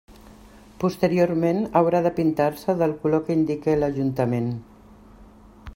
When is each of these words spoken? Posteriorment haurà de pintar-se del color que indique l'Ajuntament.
Posteriorment 0.83 1.59
haurà 1.81 2.01
de 2.07 2.13
pintar-se 2.19 2.75
del 2.81 2.97
color 3.05 3.23
que 3.27 3.37
indique 3.41 3.79
l'Ajuntament. 3.83 4.53